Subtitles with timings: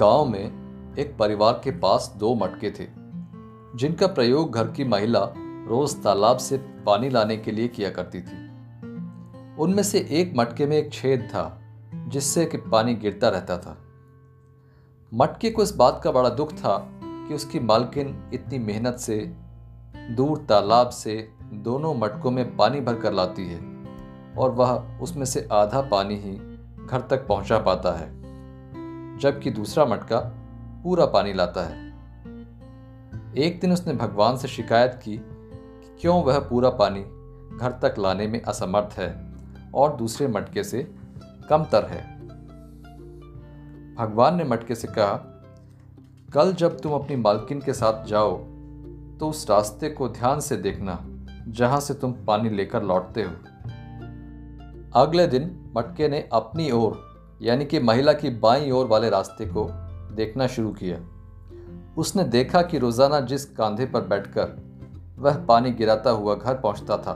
[0.00, 2.86] गाँव में एक परिवार के पास दो मटके थे,
[3.78, 5.20] जिनका प्रयोग घर की महिला
[5.68, 8.36] रोज तालाब से पानी लाने के लिए किया करती थी।
[9.58, 11.60] उनमें से एक मटके में एक छेद था,
[11.94, 13.78] जिससे कि पानी गिरता रहता था।
[15.14, 19.16] मटके को इस बात का बड़ा दुख था कि उसकी मालकिन इतनी मेहनत से,
[20.10, 23.60] दूर तालाब से दोनों मटकों में पानी भर कर लाती है,
[24.38, 26.36] और वह उसमें से आधा पानी ही
[26.86, 28.23] घर तक पहुँचा पाता है।
[29.18, 30.18] जबकि दूसरा मटका
[30.84, 31.82] पूरा पानी लाता है।
[33.38, 37.00] एक दिन उसने भगवान से शिकायत की कि क्यों वह पूरा पानी
[37.58, 39.32] घर तक लाने में असमर्थ है
[39.74, 40.82] और दूसरे मटके से
[41.50, 42.02] कमतर है।
[43.96, 45.14] भगवान ने मटके से कहा,
[46.34, 48.36] कल जब तुम अपनी मालकिन के साथ जाओ
[49.20, 50.98] तो उस रास्ते को ध्यान से देखना
[51.48, 53.32] जहाँ से तुम पानी लेकर लौटते हो।
[54.96, 59.66] अगले दिन मटके ने अपनी ओर यानी कि महिला की बाईं ओर वाले रास्ते को
[60.14, 60.98] देखना शुरू किया।
[61.96, 64.56] उसने देखा कि रोज़ाना जिस कांधे पर बैठकर
[65.18, 67.12] वह पानी गिराता हुआ घर पहुँचता था,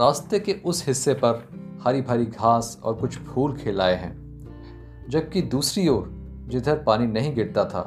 [0.00, 1.42] रास्ते के उस हिस्से पर
[1.84, 4.14] हरी भरी घास और कुछ फूल खिलाए हैं,
[5.08, 6.10] जबकि दूसरी ओर
[6.48, 7.82] जिधर पानी नहीं गिरता था,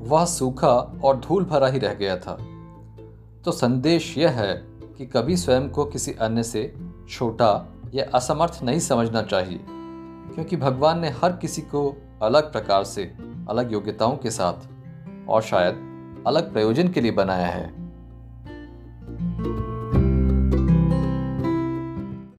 [0.00, 2.36] वह सूखा और धूल भरा ही रह गया था।
[3.44, 4.54] तो संदेश यह है
[4.98, 6.74] कि कभी स्वयं को किसी अन्य से
[7.08, 7.50] छोटा
[7.94, 9.60] या असमर्थ नहीं समझना चाहिए,
[10.34, 13.02] क्योंकि भगवान ने हर किसी को अलग प्रकार से,
[13.50, 17.85] अलग योग्यताओं के साथ और शायद अलग प्रयोजन के लिए बनाया है।